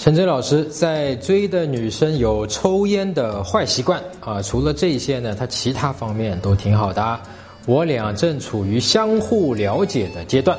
[0.00, 7.20] 陈真老师在追的女生有抽烟的坏习惯啊，除了这些呢，他其他方面都挺好的。
[7.66, 10.56] 我俩正处于相互了解的阶段，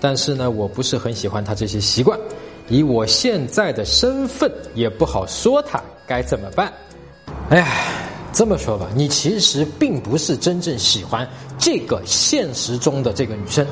[0.00, 2.18] 但是呢，我不是很喜欢他这些习惯。
[2.68, 6.72] 以我现在的身份，也不好说他该怎么办。
[7.48, 7.68] 哎呀，
[8.32, 11.24] 这么说吧，你其实并不是真正喜欢
[11.56, 13.64] 这个现实中的这个女生。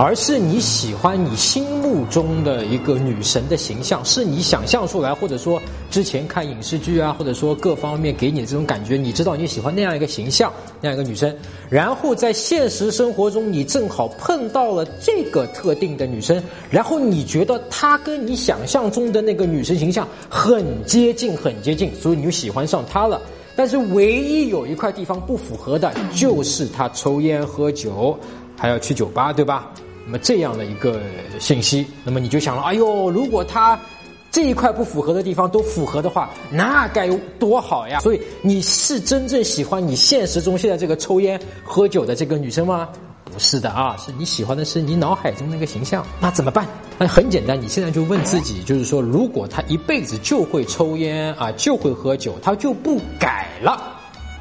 [0.00, 11.34] 而是你喜欢你心目中的一个女神的形象，是你想象出来，或者说之前看影视剧啊，或者说各方面给你的这种感觉，你知道你喜欢那样一个形象，那样一个女生，
[11.68, 23.20] 然后在现实生活中你正好碰到了这个特定的女生，然后你觉得她跟你想象中的那个女神形象很接近，很接近，所以你就喜欢上她了。
[23.56, 28.16] 但是唯一有一块地方不符合的，就是她抽烟喝酒，
[28.56, 29.72] 还要去酒吧，对吧？
[30.08, 30.98] 那么这样的一个
[31.38, 33.78] 信息，那么你就想了，哎呦，如果他
[34.30, 38.00] 这一块不符合的地方都符合的话，那该有多好呀！
[38.00, 42.88] 所以你是真正喜欢你现实中现在这个抽烟喝酒的这个女生吗？
[43.30, 46.02] 不是的啊，是你喜欢的是你脑海中那个形象。
[46.18, 46.66] 那怎么办？
[46.96, 53.97] 那很简单，你现在就问自己，就是说，如果他一辈子就会抽烟啊，就会喝酒，他就不改了。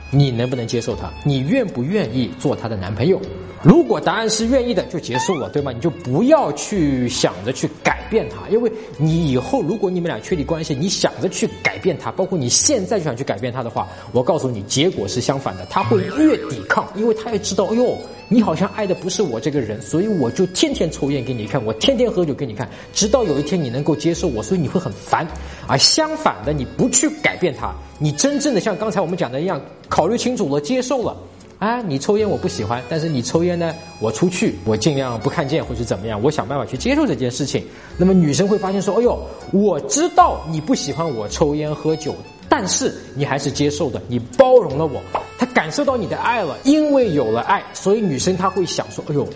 [0.10, 1.12] 你能不能接受他？
[1.24, 3.22] 你愿不愿意做他的男朋友？
[3.64, 5.72] 如果答案是愿意的，就结束了，对吗？
[5.72, 17.98] 你就不要去想着去改变他，因为你以后如果你们俩确立关系，你想着去改变他，包括你现在就想去改变他的话，我告诉你，结果是相反的，他会越抵抗，因为他也知道，哎呦。
[18.30, 25.26] 你好像爱的不是我这个人，所以我就天天抽烟给你看，我天天喝酒给你看，直到有一天你能够接受我，所以你会很烦。
[25.66, 31.16] 而相反的，你不去改变他，你真正的像刚才我们讲的一样，考虑清楚了，接受了，
[31.58, 37.64] 啊，你抽烟我不喜欢，但是你抽烟呢，我出去我尽量不看见或者怎么样，我想办法去接受这件事情。
[37.98, 39.18] 那么女生会发现说，哎呦，
[39.54, 42.14] 我知道你不喜欢我抽烟喝酒。
[42.50, 45.02] 但是你还是接受的，你包容了我，
[45.38, 49.28] 他感受到你的爱了，因为有了爱，所以女生她会想说：“哎呦，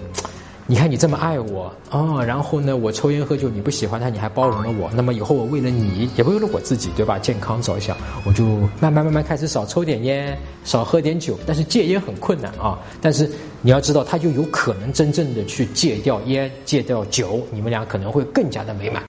[0.66, 7.19] 你看你这么爱我啊，然后呢，我抽烟喝酒你不喜欢他，你还包容了我，那么以后我为了你，也为了我自己，对吧？
[7.19, 7.95] 健康着想，
[8.25, 8.45] 我就
[8.79, 11.38] 慢慢慢慢开始少抽点烟，少喝点酒。
[11.45, 13.29] 但是戒烟很困难啊，但是
[13.62, 19.03] 你要知道，他就有可能真正的去戒掉烟，戒掉酒，你们俩可能会更加的美满。”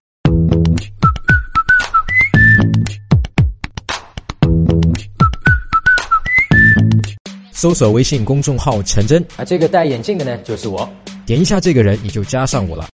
[7.62, 10.93] 搜索微信公众号“陈真”，啊，这个戴眼镜的呢，就是我。
[11.25, 12.89] 点一下这个人，你就加上我了。